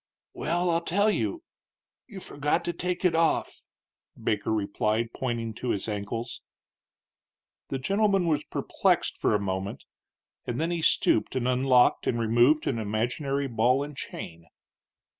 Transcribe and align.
"Well, 0.33 0.71
I'll 0.71 0.81
tell 0.81 1.11
you. 1.11 1.43
You 2.07 2.21
forgot 2.21 2.65
to 2.65 2.73
take 2.73 3.05
it 3.05 3.13
off," 3.13 3.65
Baker 4.19 4.51
replied, 4.51 5.13
pointing 5.13 5.53
to 5.53 5.69
his 5.69 5.87
ankles. 5.87 6.41
The 7.69 7.77
gentleman 7.77 8.25
was 8.25 8.43
perplexed 8.43 9.19
for 9.19 9.35
a 9.35 9.39
moment, 9.39 9.85
and 10.47 10.59
then 10.59 10.71
he 10.71 10.81
stooped 10.81 11.35
and 11.35 11.47
unlocked 11.47 12.07
and 12.07 12.19
removed 12.19 12.65
an 12.65 12.79
imaginary 12.79 13.45
ball 13.47 13.83
and 13.83 13.95
chain. 13.95 14.47